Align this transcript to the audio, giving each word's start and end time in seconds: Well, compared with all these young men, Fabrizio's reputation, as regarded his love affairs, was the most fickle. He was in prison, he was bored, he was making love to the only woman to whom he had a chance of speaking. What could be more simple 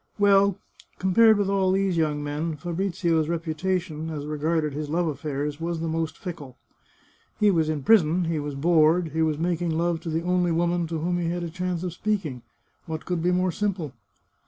Well, 0.17 0.57
compared 0.97 1.37
with 1.37 1.47
all 1.47 1.71
these 1.71 1.95
young 1.95 2.23
men, 2.23 2.55
Fabrizio's 2.55 3.29
reputation, 3.29 4.09
as 4.09 4.25
regarded 4.25 4.73
his 4.73 4.89
love 4.89 5.05
affairs, 5.05 5.61
was 5.61 5.79
the 5.79 5.87
most 5.87 6.17
fickle. 6.17 6.57
He 7.39 7.51
was 7.51 7.69
in 7.69 7.83
prison, 7.83 8.23
he 8.23 8.39
was 8.39 8.55
bored, 8.55 9.09
he 9.09 9.21
was 9.21 9.37
making 9.37 9.69
love 9.77 9.99
to 9.99 10.09
the 10.09 10.23
only 10.23 10.51
woman 10.51 10.87
to 10.87 10.97
whom 10.97 11.19
he 11.19 11.29
had 11.29 11.43
a 11.43 11.51
chance 11.51 11.83
of 11.83 11.93
speaking. 11.93 12.41
What 12.87 13.05
could 13.05 13.21
be 13.21 13.29
more 13.31 13.51
simple 13.51 13.93